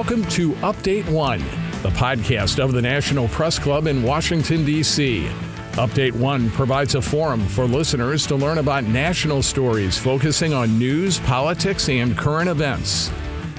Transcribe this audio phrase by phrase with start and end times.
[0.00, 1.40] Welcome to Update One,
[1.82, 5.28] the podcast of the National Press Club in Washington, D.C.
[5.72, 11.18] Update One provides a forum for listeners to learn about national stories focusing on news,
[11.18, 13.10] politics, and current events.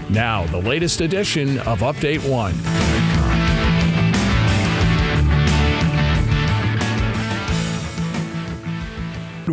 [0.09, 2.55] Now, the latest edition of Update One.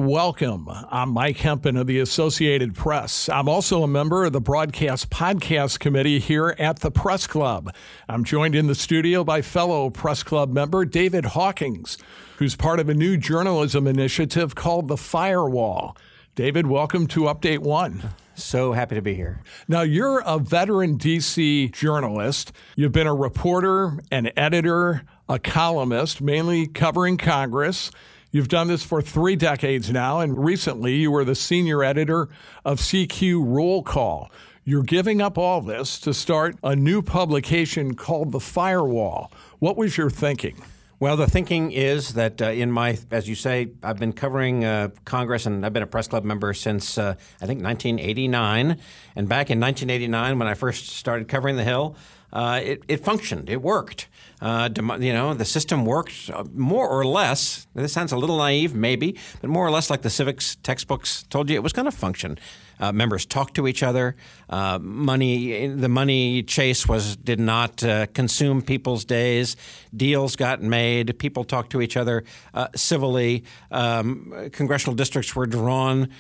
[0.09, 0.71] Welcome.
[0.91, 3.29] I'm Mike Hempen of the Associated Press.
[3.29, 7.75] I'm also a member of the Broadcast Podcast Committee here at the Press Club.
[8.09, 11.99] I'm joined in the studio by fellow Press Club member David Hawkings,
[12.39, 15.95] who's part of a new journalism initiative called The Firewall.
[16.35, 18.15] David, welcome to Update One.
[18.35, 19.43] So happy to be here.
[19.69, 22.51] Now, you're a veteran DC journalist.
[22.77, 27.91] You've been a reporter, an editor, a columnist, mainly covering Congress.
[28.31, 32.29] You've done this for three decades now, and recently you were the senior editor
[32.63, 34.31] of CQ Roll Call.
[34.65, 39.33] You're giving up all this to start a new publication called The Firewall.
[39.61, 40.61] What was your thinking?
[41.01, 44.91] Well, the thinking is that uh, in my, as you say, I've been covering uh,
[45.07, 48.79] Congress and I've been a press club member since uh, I think 1989.
[49.17, 51.97] And back in 1989, when I first started covering the Hill,
[52.33, 54.09] uh, it, it functioned, it worked.
[54.41, 54.69] Uh,
[55.01, 57.67] you know, the system worked uh, more or less.
[57.75, 61.51] This sounds a little naive, maybe, but more or less like the civics textbooks told
[61.51, 62.39] you it was going to function.
[62.79, 64.15] Uh, members talked to each other.
[64.49, 69.57] Uh, money, the money chase was did not uh, consume people's days.
[69.97, 71.19] Deals got made.
[71.19, 72.23] People talked to each other
[72.55, 73.43] uh, civilly.
[73.73, 76.11] Um, congressional districts were drawn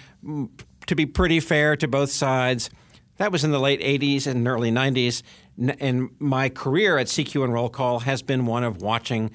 [0.86, 2.70] to be pretty fair to both sides.
[3.18, 5.22] That was in the late 80s and early 90s.
[5.58, 9.30] And my career at CQ and Roll Call has been one of watching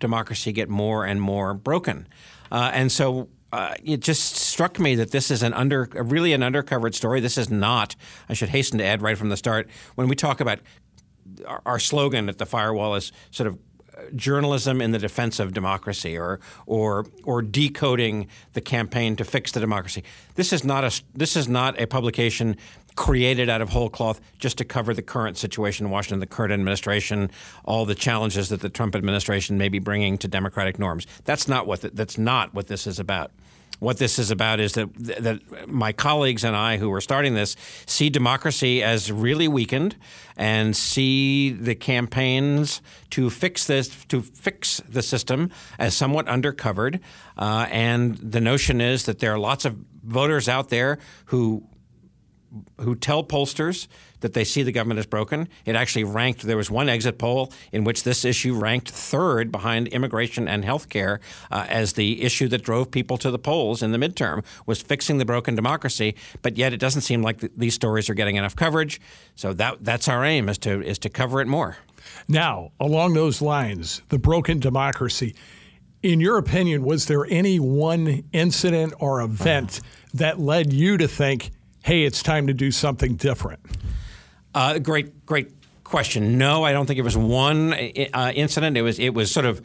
[0.00, 2.08] democracy get more and more broken.
[2.50, 6.40] Uh, and so uh, it just struck me that this is an under, really an
[6.40, 7.20] undercovered story.
[7.20, 7.94] This is not.
[8.28, 10.58] I should hasten to add right from the start when we talk about
[11.46, 13.58] our, our slogan at the firewall is sort of
[14.14, 19.60] journalism in the defense of democracy or or or decoding the campaign to fix the
[19.60, 20.04] democracy.
[20.34, 22.56] This is not a this is not a publication
[22.94, 26.52] created out of whole cloth just to cover the current situation in Washington, the current
[26.52, 27.30] administration,
[27.64, 31.06] all the challenges that the Trump administration may be bringing to democratic norms.
[31.24, 33.30] That's not what the, that's not what this is about.
[33.82, 37.56] What this is about is that that my colleagues and I who are starting this
[37.84, 39.96] see democracy as really weakened
[40.36, 45.50] and see the campaigns to fix this to fix the system
[45.80, 47.00] as somewhat undercovered.
[47.36, 51.66] Uh, and the notion is that there are lots of voters out there who
[52.80, 53.86] who tell pollsters
[54.20, 55.48] that they see the government as broken.
[55.64, 59.88] It actually ranked, there was one exit poll in which this issue ranked third behind
[59.88, 61.20] immigration and health care
[61.50, 65.18] uh, as the issue that drove people to the polls in the midterm was fixing
[65.18, 66.14] the broken democracy.
[66.42, 69.00] But yet it doesn't seem like th- these stories are getting enough coverage.
[69.34, 71.78] So that, that's our aim is to, is to cover it more.
[72.28, 75.34] Now, along those lines, the broken democracy,
[76.02, 79.80] in your opinion, was there any one incident or event
[80.14, 81.50] that led you to think,
[81.82, 83.60] hey, it's time to do something different?
[84.54, 85.52] Uh, great, great
[85.84, 86.38] question.
[86.38, 88.76] No, I don't think it was one uh, incident.
[88.76, 89.62] It was it was sort of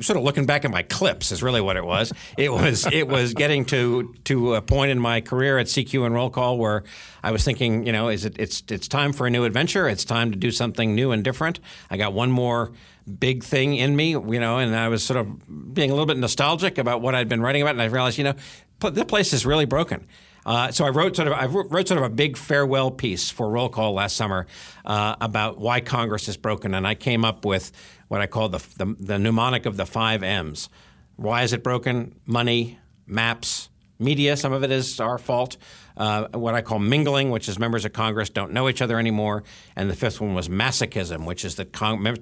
[0.00, 2.12] sort of looking back at my clips is really what it was.
[2.36, 6.14] It was it was getting to to a point in my career at CQ and
[6.14, 6.84] Roll Call where
[7.22, 9.88] I was thinking, you know, is it it's it's time for a new adventure.
[9.88, 11.60] It's time to do something new and different.
[11.90, 12.72] I got one more
[13.18, 16.16] big thing in me, you know, and I was sort of being a little bit
[16.18, 18.34] nostalgic about what I'd been writing about, and I realized, you know,
[18.80, 20.06] the place is really broken.
[20.44, 23.48] Uh, so I wrote sort of I wrote sort of a big farewell piece for
[23.48, 24.46] Roll Call last summer
[24.84, 27.70] uh, about why Congress is broken, and I came up with
[28.08, 30.68] what I call the, the, the mnemonic of the five M's.
[31.16, 32.14] Why is it broken?
[32.26, 34.36] Money, maps, media.
[34.36, 35.56] Some of it is our fault
[35.96, 39.44] uh, what I call mingling, which is members of Congress don't know each other anymore.
[39.76, 41.72] And the fifth one was masochism, which is that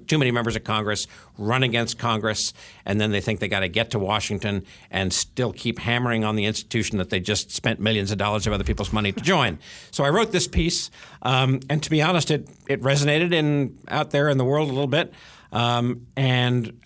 [0.07, 2.53] too many members of Congress run against Congress,
[2.85, 6.35] and then they think they got to get to Washington and still keep hammering on
[6.35, 9.59] the institution that they just spent millions of dollars of other people's money to join.
[9.91, 10.89] So I wrote this piece,
[11.21, 14.71] um, and to be honest, it, it resonated in out there in the world a
[14.71, 15.13] little bit.
[15.51, 16.79] Um, and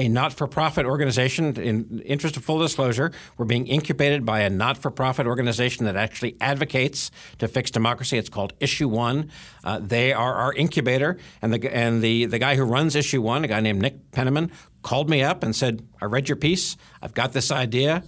[0.00, 1.54] a not-for-profit organization.
[1.60, 7.10] In interest of full disclosure, we're being incubated by a not-for-profit organization that actually advocates
[7.38, 8.16] to fix democracy.
[8.16, 9.30] It's called Issue One.
[9.62, 13.44] Uh, they are our incubator, and the and the the guy who runs Issue One,
[13.44, 14.50] a guy named Nick Penniman,
[14.82, 16.76] called me up and said, "I read your piece.
[17.02, 18.02] I've got this idea.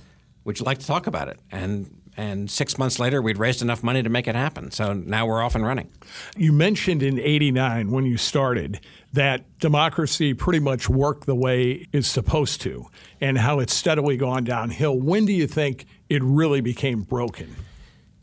[0.45, 3.83] Would you like to talk about it?" And and six months later, we'd raised enough
[3.83, 4.71] money to make it happen.
[4.71, 5.91] So now we're off and running.
[6.37, 8.81] You mentioned in 89 when you started
[9.13, 12.87] that democracy pretty much worked the way it's supposed to
[13.21, 14.99] and how it's steadily gone downhill.
[14.99, 17.57] When do you think it really became broken?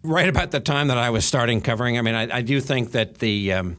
[0.04, 1.98] right about the time that I was starting covering.
[1.98, 3.78] I mean, I, I do think that the, um,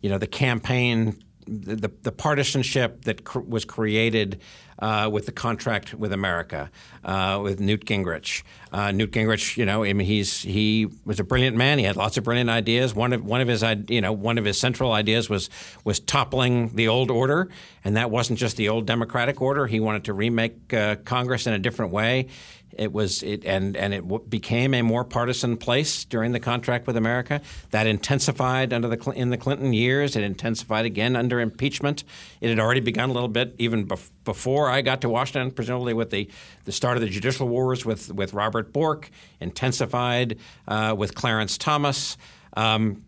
[0.00, 4.40] you know, the campaign, the, the partisanship that cr- was created
[4.78, 6.70] uh, with the contract with America,
[7.04, 8.42] uh, with Newt Gingrich.
[8.72, 11.78] Uh, Newt Gingrich, you know, I mean, he's he was a brilliant man.
[11.78, 12.94] He had lots of brilliant ideas.
[12.94, 15.50] One of one of his, you know, one of his central ideas was
[15.84, 17.48] was toppling the old order,
[17.84, 19.66] and that wasn't just the old Democratic order.
[19.66, 22.28] He wanted to remake uh, Congress in a different way.
[22.78, 26.86] It was it and and it w- became a more partisan place during the contract
[26.86, 27.40] with America.
[27.70, 30.16] That intensified under the in the Clinton years.
[30.16, 32.04] It intensified again under impeachment.
[32.40, 35.94] It had already begun a little bit even bef- before I got to Washington, presumably
[35.94, 36.28] with the
[36.64, 39.10] the start of the judicial wars with with Robert Bork.
[39.40, 40.38] Intensified
[40.68, 42.16] uh, with Clarence Thomas.
[42.56, 43.04] Um,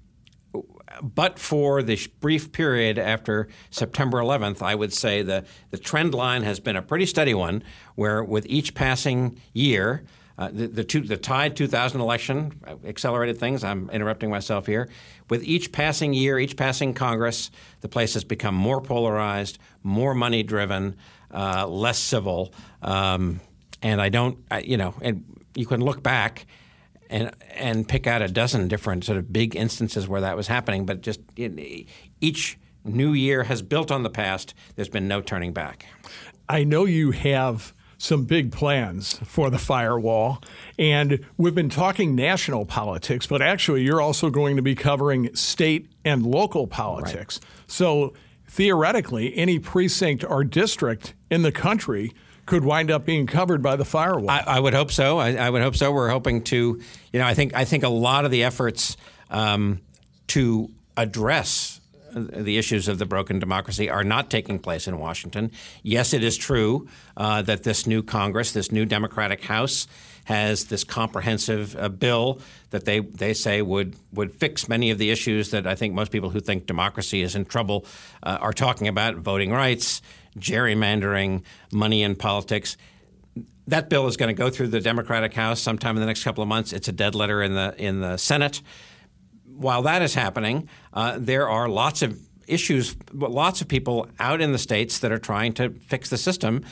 [1.03, 6.43] but for this brief period after September 11th, I would say the, the trend line
[6.43, 7.63] has been a pretty steady one,
[7.95, 10.05] where with each passing year,
[10.37, 13.63] uh, the, the, two, the tide 2000 election accelerated things.
[13.63, 14.89] I'm interrupting myself here.
[15.31, 17.51] With each passing year, each passing Congress,
[17.83, 20.97] the place has become more polarized, more money driven,
[21.33, 22.53] uh, less civil.
[22.83, 23.41] Um,
[23.81, 25.25] and I don't, I, you know, and
[25.55, 26.47] you can look back
[27.11, 30.87] and and pick out a dozen different sort of big instances where that was happening.
[30.87, 31.21] But just
[32.21, 34.55] each new year has built on the past.
[34.77, 35.87] There's been no turning back.
[36.49, 40.43] I know you have some big plans for the firewall.
[40.79, 45.89] And we've been talking national politics, but actually, you're also going to be covering state
[46.05, 47.41] and local politics.
[47.43, 47.51] Right.
[47.67, 48.13] So
[48.49, 52.13] theoretically, any precinct or district in the country
[52.47, 54.31] could wind up being covered by the firewall.
[54.31, 55.19] I, I would hope so.
[55.19, 55.91] I, I, would hope so.
[55.93, 56.81] We're hoping to,
[57.13, 58.97] you know, I think I think a lot of the efforts
[59.31, 59.81] um,
[60.29, 61.81] to address
[62.15, 65.51] the issues of the broken democracy are not taking place in Washington.
[65.83, 69.87] Yes, it is true uh, that this new Congress, this new Democratic House,
[70.25, 75.11] has this comprehensive uh, bill that they, they say would, would fix many of the
[75.11, 77.85] issues that I think most people who think democracy is in trouble
[78.23, 80.01] uh, are talking about voting rights,
[80.39, 81.43] gerrymandering,
[81.73, 82.77] money in politics.
[83.67, 86.43] That bill is going to go through the Democratic House sometime in the next couple
[86.43, 86.73] of months.
[86.73, 88.61] It's a dead letter in the in the Senate.
[89.47, 94.53] While that is happening, uh, there are lots of issues, lots of people out in
[94.53, 96.65] the states that are trying to fix the system.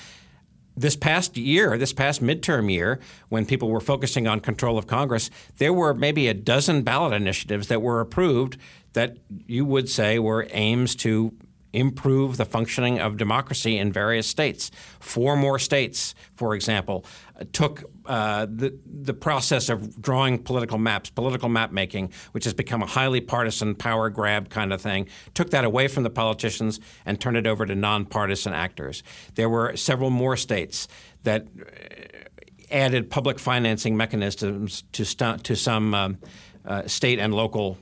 [0.74, 2.98] This past year, this past midterm year,
[3.28, 7.68] when people were focusing on control of Congress, there were maybe a dozen ballot initiatives
[7.68, 8.56] that were approved
[8.94, 11.34] that you would say were aims to
[11.72, 14.70] improve the functioning of democracy in various states.
[15.00, 17.04] Four more states, for example,
[17.52, 22.82] took uh, the the process of drawing political maps, political map making, which has become
[22.82, 27.20] a highly partisan power grab kind of thing, took that away from the politicians and
[27.20, 29.02] turned it over to nonpartisan actors.
[29.34, 30.88] There were several more states
[31.22, 32.22] that uh,
[32.70, 36.18] added public financing mechanisms to st- to some um,
[36.64, 37.78] uh, state and local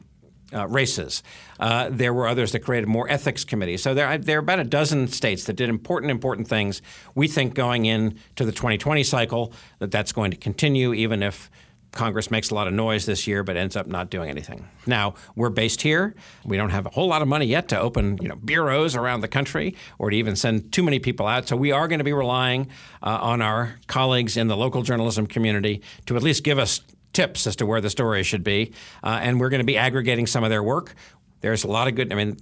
[0.55, 1.23] uh, races.
[1.58, 3.82] Uh, there were others that created more ethics committees.
[3.82, 6.82] So there, there are about a dozen states that did important, important things.
[7.14, 11.50] We think going into the 2020 cycle that that's going to continue, even if
[11.93, 14.69] Congress makes a lot of noise this year, but ends up not doing anything.
[14.87, 16.14] Now we're based here.
[16.44, 19.23] We don't have a whole lot of money yet to open, you know, bureaus around
[19.23, 21.49] the country or to even send too many people out.
[21.49, 22.69] So we are going to be relying
[23.02, 26.80] uh, on our colleagues in the local journalism community to at least give us
[27.12, 28.73] tips as to where the story should be.
[29.02, 30.95] Uh, and we're going to be aggregating some of their work.
[31.40, 32.37] There's a lot of good, I mean,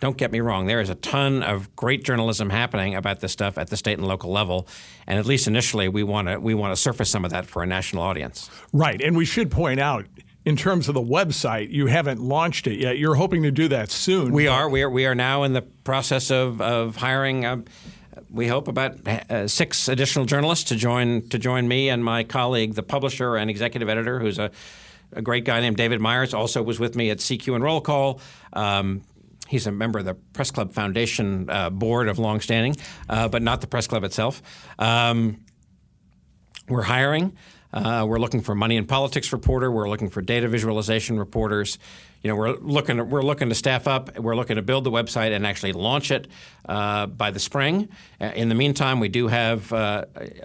[0.00, 3.56] don't get me wrong, there is a ton of great journalism happening about this stuff
[3.56, 4.66] at the state and local level.
[5.06, 7.62] And at least initially, we want to we want to surface some of that for
[7.62, 8.50] a national audience.
[8.72, 9.00] Right.
[9.00, 10.06] And we should point out
[10.44, 12.98] in terms of the website, you haven't launched it yet.
[12.98, 14.32] You're hoping to do that soon.
[14.32, 14.68] We are.
[14.68, 14.90] We are.
[14.90, 17.44] We are now in the process of of hiring.
[17.44, 17.62] Uh,
[18.30, 22.74] we hope about uh, six additional journalists to join to join me and my colleague,
[22.74, 24.50] the publisher and executive editor, who's a,
[25.12, 26.34] a great guy named David Meyers.
[26.34, 28.20] Also was with me at CQ and Roll Call.
[28.52, 29.02] Um,
[29.48, 32.76] he's a member of the Press Club Foundation uh, board of longstanding,
[33.08, 34.42] uh, but not the Press Club itself.
[34.78, 35.44] Um,
[36.68, 37.36] we're hiring.
[37.72, 39.70] Uh, we're looking for money and politics reporter.
[39.70, 41.78] We're looking for data visualization reporters.
[42.22, 44.18] You know, we're looking to, we're looking to staff up.
[44.18, 46.28] We're looking to build the website and actually launch it
[46.68, 47.88] uh, by the spring.
[48.20, 50.04] Uh, in the meantime, we do have uh,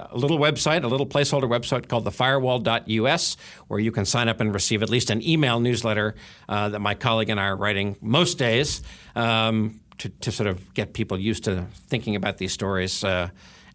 [0.09, 4.53] a little website, a little placeholder website called thefirewall.us, where you can sign up and
[4.53, 6.15] receive at least an email newsletter
[6.47, 8.81] uh, that my colleague and I are writing most days
[9.15, 13.03] um, to, to, sort of get people used to thinking about these stories.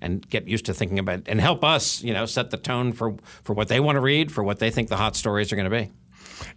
[0.02, 3.16] And get used to thinking about and help us, you know, set the tone for
[3.44, 5.70] for what they want to read, for what they think the hot stories are going
[5.70, 5.90] to be.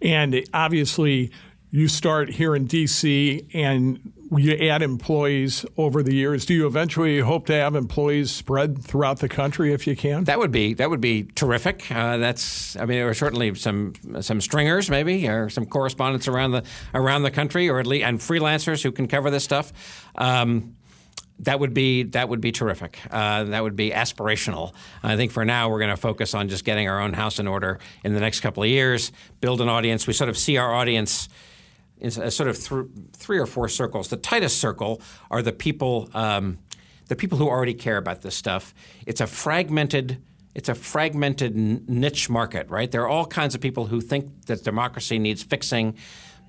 [0.01, 1.31] And obviously,
[1.71, 3.47] you start here in D.C.
[3.53, 6.45] and you add employees over the years.
[6.45, 10.23] Do you eventually hope to have employees spread throughout the country if you can?
[10.23, 11.91] That would be that would be terrific.
[11.91, 16.51] Uh, that's I mean, there are certainly some some stringers maybe or some correspondents around
[16.51, 19.73] the around the country, or at least and freelancers who can cover this stuff.
[20.15, 20.75] Um,
[21.39, 22.99] that would be that would be terrific.
[23.11, 24.73] Uh, that would be aspirational.
[25.03, 27.47] I think for now we're going to focus on just getting our own house in
[27.47, 29.11] order in the next couple of years.
[29.41, 30.07] Build an audience.
[30.07, 31.27] We sort of see our audience
[31.97, 34.09] in sort of th- three or four circles.
[34.09, 36.59] The tightest circle are the people um,
[37.07, 38.73] the people who already care about this stuff.
[39.05, 40.21] It's a fragmented
[40.53, 41.53] it's a fragmented
[41.89, 42.89] niche market, right?
[42.89, 45.95] There are all kinds of people who think that democracy needs fixing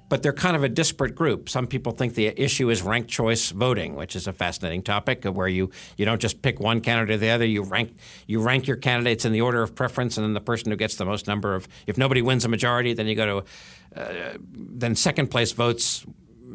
[0.08, 1.48] but they're kind of a disparate group.
[1.48, 5.48] Some people think the issue is ranked choice voting, which is a fascinating topic where
[5.48, 7.44] you, you don't just pick one candidate or the other.
[7.44, 7.96] You rank
[8.26, 10.96] you rank your candidates in the order of preference, and then the person who gets
[10.96, 14.94] the most number of if nobody wins a majority, then you go to uh, then
[14.94, 16.06] second place votes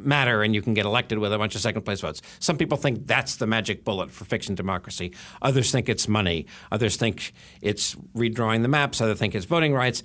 [0.06, 2.22] matter and you can get elected with a bunch of second place votes.
[2.40, 5.14] Some people think that's the magic bullet for fixing democracy.
[5.42, 6.46] Others think it's money.
[6.72, 9.02] Others think it's redrawing the maps.
[9.02, 10.04] Others think it's voting rights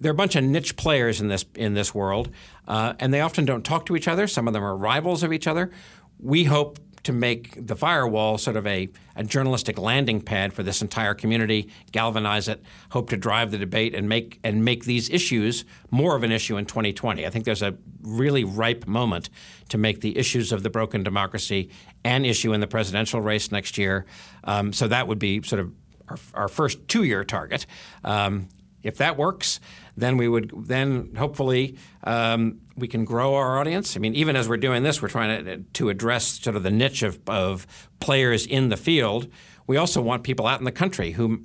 [0.00, 2.30] there are a bunch of niche players in this in this world,
[2.66, 4.26] uh, and they often don't talk to each other.
[4.26, 5.70] Some of them are rivals of each other.
[6.18, 10.82] We hope to make the firewall sort of a, a journalistic landing pad for this
[10.82, 15.64] entire community, galvanize it, hope to drive the debate and make and make these issues
[15.90, 17.26] more of an issue in 2020.
[17.26, 19.30] I think there's a really ripe moment
[19.70, 21.70] to make the issues of the broken democracy
[22.04, 24.04] an issue in the presidential race next year.
[24.44, 25.72] Um, so that would be sort of
[26.08, 27.66] our, our first two-year target.
[28.04, 28.48] Um,
[28.82, 29.60] if that works,
[29.98, 33.96] then we would then hopefully um, we can grow our audience.
[33.96, 36.70] I mean, even as we're doing this, we're trying to, to address sort of the
[36.70, 37.66] niche of, of
[38.00, 39.28] players in the field.
[39.66, 41.42] We also want people out in the country who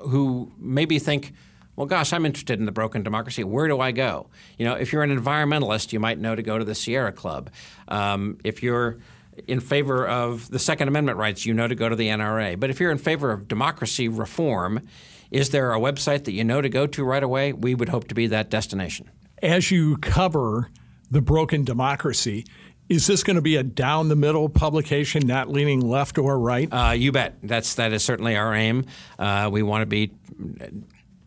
[0.00, 1.32] who maybe think,
[1.74, 3.42] well, gosh, I'm interested in the broken democracy.
[3.42, 4.30] Where do I go?
[4.56, 7.50] You know, if you're an environmentalist, you might know to go to the Sierra Club.
[7.88, 8.98] Um, if you're
[9.46, 12.58] in favor of the Second Amendment rights, you know to go to the NRA.
[12.58, 14.86] But if you're in favor of democracy reform,
[15.30, 17.52] is there a website that you know to go to right away?
[17.52, 19.10] We would hope to be that destination.
[19.42, 20.70] As you cover
[21.10, 22.44] the broken democracy,
[22.88, 26.68] is this going to be a down the middle publication, not leaning left or right?
[26.72, 27.36] Uh, you bet.
[27.42, 28.86] That's that is certainly our aim.
[29.18, 30.12] Uh, we want to be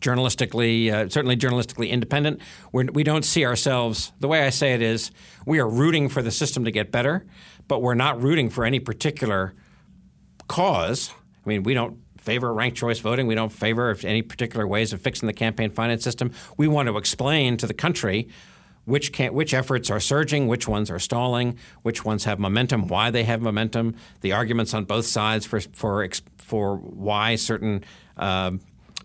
[0.00, 2.40] journalistically, uh, certainly journalistically independent.
[2.72, 4.12] We're, we do not see ourselves.
[4.18, 5.12] The way I say it is,
[5.46, 7.24] we are rooting for the system to get better,
[7.68, 9.54] but we're not rooting for any particular
[10.48, 11.12] cause.
[11.44, 13.26] I mean, we don't favor ranked choice voting.
[13.26, 16.32] We don't favor any particular ways of fixing the campaign finance system.
[16.56, 18.28] We want to explain to the country
[18.84, 23.10] which can, which efforts are surging, which ones are stalling, which ones have momentum, why
[23.10, 27.84] they have momentum, the arguments on both sides for for for why certain
[28.16, 28.52] uh,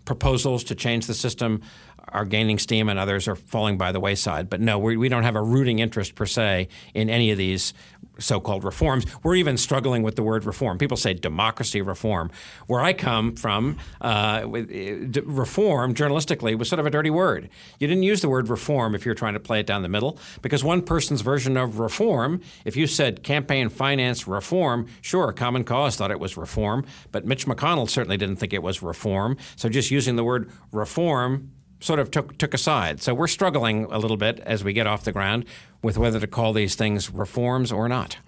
[0.04, 1.62] proposals to change the system
[2.12, 4.48] are gaining steam and others are falling by the wayside.
[4.50, 7.74] But no, we, we don't have a rooting interest per se in any of these
[8.18, 9.06] so-called reforms.
[9.22, 10.78] We're even struggling with the word reform.
[10.78, 12.30] People say democracy reform.
[12.66, 17.48] Where I come from, uh, reform journalistically was sort of a dirty word.
[17.78, 20.18] You didn't use the word reform if you're trying to play it down the middle,
[20.42, 25.96] because one person's version of reform, if you said campaign finance reform, sure, Common Cause
[25.96, 29.36] thought it was reform, but Mitch McConnell certainly didn't think it was reform.
[29.54, 33.00] So just using the word reform sort of took took a side.
[33.00, 35.44] So we're struggling a little bit as we get off the ground
[35.82, 38.18] with whether to call these things reforms or not.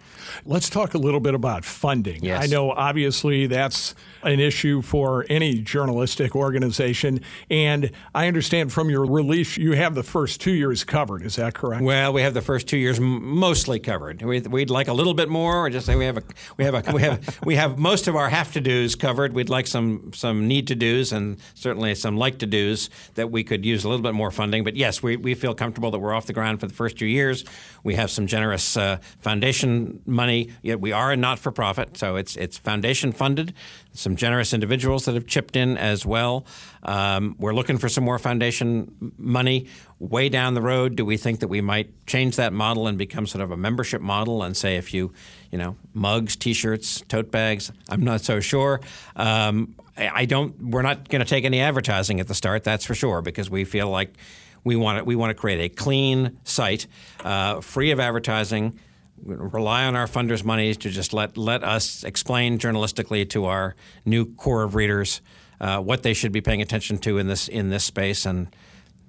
[0.44, 2.24] Let's talk a little bit about funding.
[2.24, 2.44] Yes.
[2.44, 7.20] I know obviously that's an issue for any journalistic organization.
[7.50, 11.22] And I understand from your release, you have the first two years covered.
[11.22, 11.82] Is that correct?
[11.82, 14.22] Well, we have the first two years mostly covered.
[14.22, 16.22] We'd, we'd like a little bit more, or just say we have a
[16.56, 19.32] we have a we have we have most of our have to dos covered.
[19.32, 23.44] We'd like some some need to dos and certainly some like to dos that we
[23.44, 24.64] could use a little bit more funding.
[24.64, 27.06] But yes, we, we feel comfortable that we're off the ground for the first two
[27.40, 27.54] years.
[27.82, 30.50] We have some generous uh, foundation money.
[30.62, 33.54] Yet we are a not for profit, so it's it's foundation funded.
[33.92, 36.44] Some generous individuals that have chipped in as well.
[36.82, 39.66] Um, we're looking for some more foundation money.
[39.98, 43.26] Way down the road, do we think that we might change that model and become
[43.26, 45.12] sort of a membership model and say if you,
[45.50, 47.70] you know, mugs, T-shirts, tote bags?
[47.88, 48.80] I'm not so sure.
[49.16, 50.58] Um, I don't.
[50.70, 52.64] We're not going to take any advertising at the start.
[52.64, 54.14] That's for sure because we feel like
[54.64, 56.86] we want to, we want to create a clean site,
[57.24, 58.78] uh, free of advertising.
[59.22, 63.76] Rely on our funders' money to just let let us explain journalistically to our
[64.06, 65.20] new core of readers
[65.60, 68.48] uh, what they should be paying attention to in this in this space, and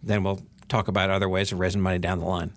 [0.03, 2.51] then we'll talk about other ways of raising money down the line.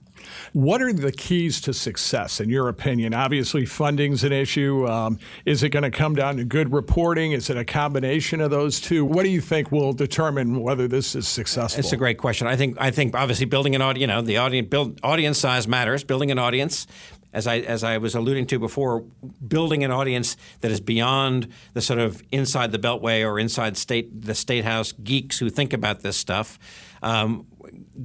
[0.52, 3.14] What are the keys to success, in your opinion?
[3.14, 4.86] Obviously, funding's an issue.
[4.86, 7.32] Um, is it going to come down to good reporting?
[7.32, 9.04] Is it a combination of those two?
[9.04, 11.80] What do you think will determine whether this is successful?
[11.80, 12.46] It's a great question.
[12.46, 15.68] I think I think obviously building an audience, you know, the audience build audience size
[15.68, 16.04] matters.
[16.04, 16.86] Building an audience,
[17.32, 19.04] as I as I was alluding to before,
[19.46, 24.22] building an audience that is beyond the sort of inside the beltway or inside state
[24.22, 26.58] the state house geeks who think about this stuff.
[27.02, 27.46] Um,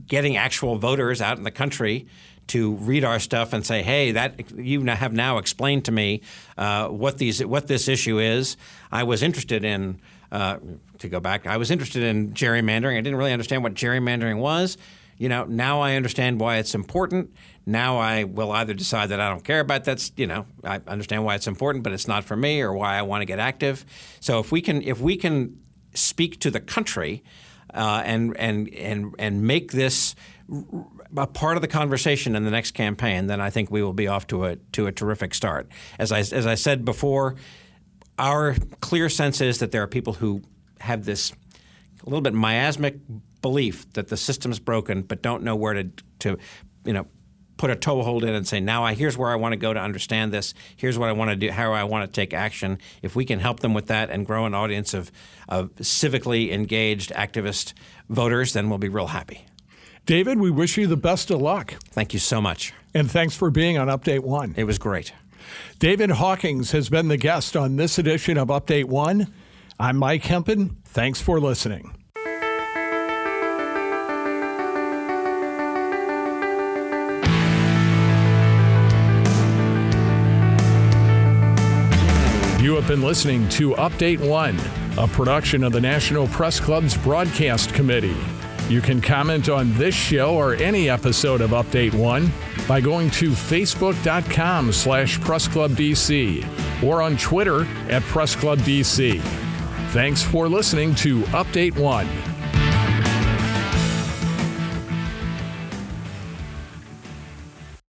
[0.07, 2.07] getting actual voters out in the country
[2.47, 6.21] to read our stuff and say, "Hey, that you have now explained to me
[6.57, 8.57] uh, what these what this issue is."
[8.91, 10.01] I was interested in.
[10.31, 10.59] Uh,
[10.99, 12.95] to go back, I was interested in gerrymandering.
[12.95, 14.77] I didn't really understand what gerrymandering was.
[15.17, 17.33] You know, now I understand why it's important.
[17.65, 20.11] Now I will either decide that I don't care about that's.
[20.15, 23.01] You know, I understand why it's important, but it's not for me, or why I
[23.01, 23.85] want to get active.
[24.19, 25.59] So if we can, if we can
[25.93, 27.23] speak to the country
[27.73, 30.15] uh, and and and and make this
[31.15, 34.07] a part of the conversation in the next campaign, then I think we will be
[34.07, 35.67] off to a to a terrific start.
[35.97, 37.35] As I as I said before,
[38.17, 40.41] our clear sense is that there are people who
[40.79, 41.31] have this
[42.05, 42.95] a little bit miasmic
[43.41, 46.37] belief that the system's broken, but don't know where to to
[46.85, 47.05] you know
[47.59, 49.79] put a toehold in and say, now I, here's where I want to go to
[49.79, 50.53] understand this.
[50.77, 52.79] Here's what I want to do, how I want to take action.
[53.03, 55.11] If we can help them with that and grow an audience of,
[55.47, 57.73] of civically engaged activist
[58.09, 59.45] voters, then we'll be real happy.
[60.05, 61.75] David, we wish you the best of luck.
[61.91, 62.73] Thank you so much.
[62.95, 64.55] And thanks for being on Update One.
[64.57, 65.13] It was great.
[65.77, 69.33] David Hawkings has been the guest on this edition of Update One.
[69.77, 70.77] I'm Mike Hempen.
[70.85, 71.98] Thanks for listening.
[82.69, 84.55] You have been listening to Update One,
[84.95, 88.15] a production of the National Press Club's Broadcast Committee.
[88.69, 92.31] You can comment on this show or any episode of Update One
[92.67, 99.19] by going to facebook.com slash pressclubdc or on Twitter at pressclubdc.
[99.89, 102.07] Thanks for listening to Update One.